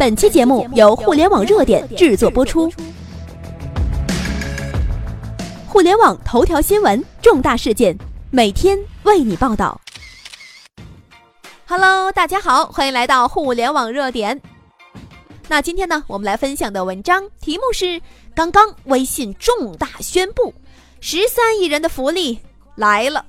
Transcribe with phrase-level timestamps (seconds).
[0.00, 2.72] 本期节目由互联网热点制作播出。
[5.68, 7.94] 互联网头条新闻，重大事件，
[8.30, 9.78] 每天为你报道。
[11.66, 14.40] Hello，大家好，欢迎来到互联网热点。
[15.48, 18.00] 那今天呢，我们来分享的文章题目是：
[18.34, 20.54] 刚刚微信重大宣布，
[21.02, 22.40] 十三亿人的福利
[22.74, 23.26] 来了，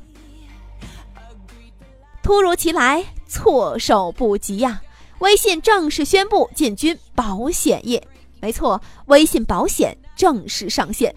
[2.24, 4.82] 突如其来，措手不及呀！
[5.22, 8.02] 微信正式宣布进军保险业，
[8.40, 11.14] 没错，微信保险正式上线。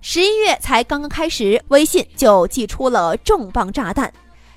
[0.00, 4.10] 十一月才刚刚开始，微信就寄出了重磅炸弹。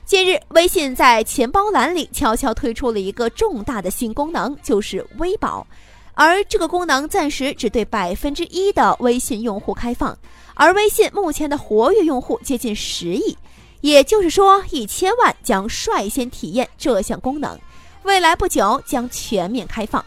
[0.05, 5.67] 近日，微信在钱包栏里悄悄推出了一个重大的新功能，就是微保。
[6.13, 10.17] 而这个功能暂时只对百分之一的微信用户开放，
[10.53, 13.37] 而微信目前的活跃用户接近十亿，
[13.81, 17.59] 也就是说，一千万将率先体验这项功能。
[18.03, 20.03] 未来不久将全面开放。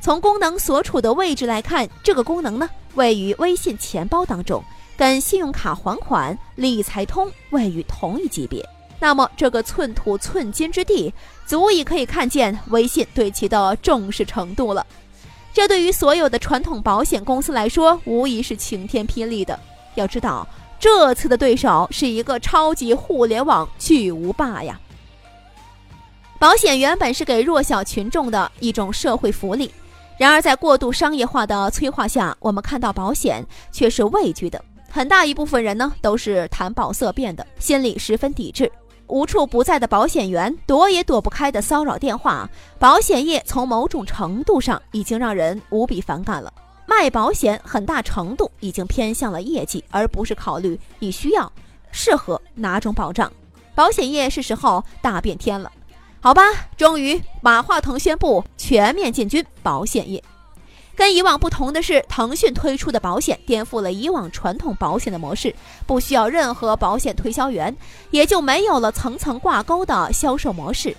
[0.00, 4.62] 从功能所处的位置来看，这个功能呢位于微信钱包当中，
[4.96, 8.66] 跟信用卡还款、理财通位于同一级别。
[8.98, 11.12] 那么这个寸土寸金之地，
[11.44, 14.86] 足以可以看见微信对其的重视程度了。
[15.52, 19.58] 这对于所有的传统保险公司来说，无疑是晴天霹雳的。
[19.96, 20.46] 要知道，
[20.78, 24.80] 这次的对手是一个超级互联网巨无霸呀。
[26.46, 29.68] 保险原本是给弱小群众的一种社会福利，
[30.16, 34.64] 然而在过度商业化的催化下，我们看到保险却是畏惧的。
[34.88, 38.70] 很大一部分人呢，都是谈保色变的，心里十分抵制。
[39.08, 46.52] 无处不在的保险员，躲也躲不开的骚扰电话，保险业从某种程度上已经让人无比反感了。
[46.86, 51.52] 卖保险很大程度已经偏向了业绩，而不是考虑你需要、
[51.90, 53.32] 适合哪种保障。
[53.74, 55.72] 保险业是时候大变天了。
[56.20, 56.42] 好吧，
[56.76, 60.22] 终于马化腾宣布全面进军保险业。
[60.96, 65.54] 跟以往不同的是，腾讯推出的保险颠覆了以往传统保险的模式，
[65.86, 67.76] 不需要任何保险推销员，
[68.10, 70.96] 也就没有了层层挂钩的销售模式，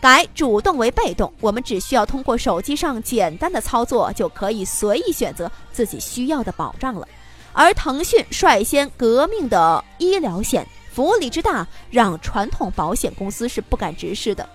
[0.00, 1.32] 改主动为被动。
[1.40, 7.06] 我们只需要通过手机上简单的操作，就可以随意选择自己需要的保障了。
[7.52, 14.46] 而腾讯率先革命的医疗险，福利之大，让传统保险公司是不敢直视的。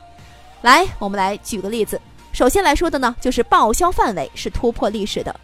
[0.62, 2.00] 来，我们来举个例子。
[2.32, 5.36] 首先来说的呢，就是报销范围是突破历史的，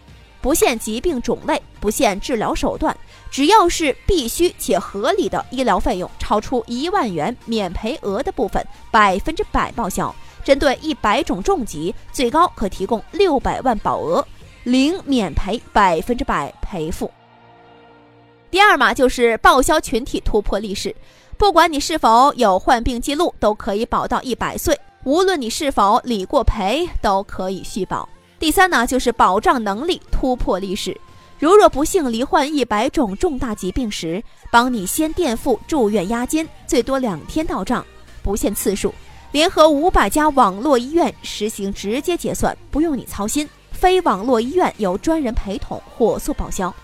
[0.41, 2.95] 不限疾病种类，不限治疗手段，
[3.31, 10.13] 只要是必须且合理的医疗费用超出一万元免赔额的部分，百分之百报销。
[10.43, 14.25] 针对一百种重疾，最高可提供六百万保额，
[14.63, 17.11] 零免赔，百分之百赔付。
[18.49, 20.95] 第二嘛，就是报销群体突破历史，
[21.37, 24.79] 不管你是否有患病记录，都可以保到一百岁。
[25.07, 28.09] 无论你是否理过赔，都可以续保。
[28.37, 30.99] 第三呢，就是保障能力突破历史。
[31.39, 37.85] 如若不幸罹患一百种重大疾病时，帮你先垫付住院押金，最多两天到账，
[38.21, 38.93] 不限次数。
[39.31, 43.47] 联合五百家网络医院实行直接结算，不用你操心。
[43.71, 46.75] 非网络医院由专人陪同，火速报销。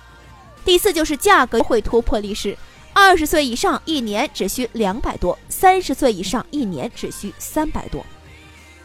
[0.63, 2.57] 第四就是价格会突破历史。
[2.93, 8.05] 二十岁以上一年只需两百多，三十岁以上一年只需三百多。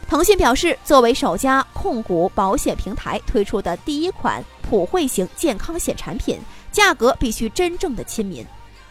[0.09, 6.39] 腾讯表示，作为首家控股保险平台推出的第一款普惠型健康险产品，
[6.71, 8.43] 价格必须真正的亲民，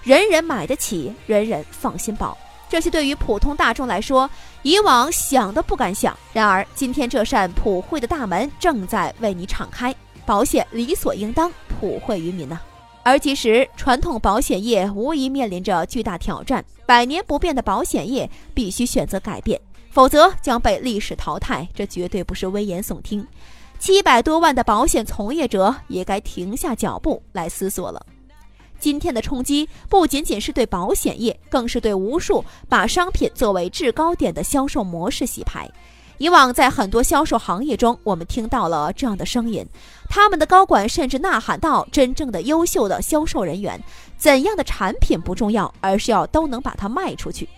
[0.04, 2.38] 人人买得起，人人放心保。
[2.68, 4.30] 这些对于普通大众来说，
[4.62, 6.16] 以往想都不敢想。
[6.32, 9.92] 然而，今天这扇普惠的大门正在为你敞开，
[10.24, 12.60] 保险理所应当普惠于民呐。
[13.02, 19.60] 而其实，传统保险业无疑面临着巨大挑战，百年不变的保险业必须选择改变。
[19.98, 23.26] 否则将被历史淘汰，这绝对不是危言耸听。
[23.80, 28.06] 七百多万的保险从业者也该停下脚步来思索了。
[28.78, 35.68] 今天的冲击不仅仅是对保险业，更是对无数把商品作为制高点的销售模式洗牌。
[36.18, 39.66] 以往在很多销售行业中，我们听到了这样的声音，
[40.08, 43.82] 他们的高管甚至呐喊道：“真正的优秀的销售人员，
[44.16, 47.48] 怎样的产品不重要，而是要都能把它卖出去。”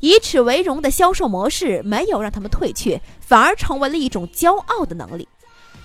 [0.00, 5.26] 以此为荣的销售模式没有让他们退却，反而成为了一种骄傲的能力。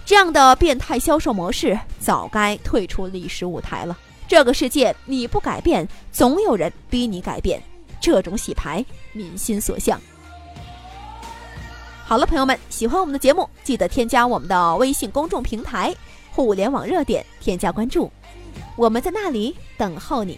[0.05, 3.97] 这样的变态销售模式早该退出历史舞台了。
[4.27, 7.61] 这个世界你不改变，总有人逼你改变。
[7.99, 9.99] 这种洗牌，民心所向。
[12.05, 15.95] 好了，朋友们，喜欢我们的节目，记得添加我们的微信公众平台
[16.31, 18.11] “互联网热点”，添加关注，
[18.75, 20.37] 我们在那里等候你。